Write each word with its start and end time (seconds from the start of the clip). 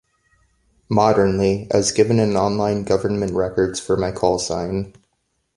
Modernly- 0.89 1.67
as 1.71 1.91
given 1.91 2.19
in 2.19 2.35
online 2.35 2.85
government 2.85 3.33
records 3.33 3.79
for 3.79 3.95
my 3.95 4.11
callsign. 4.11 4.95